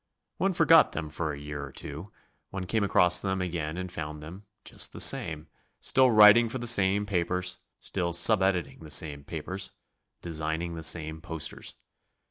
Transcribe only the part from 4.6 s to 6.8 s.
just the same still writing for the